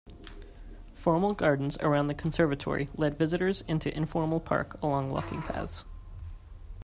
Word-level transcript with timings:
Formal 0.95 1.35
gardens 1.35 1.77
around 1.77 2.07
the 2.07 2.15
conservatory 2.15 2.89
led 2.95 3.19
visitors 3.19 3.61
into 3.67 3.95
informal 3.95 4.39
park 4.39 4.81
along 4.81 5.11
walking 5.11 5.43
paths. 5.43 5.85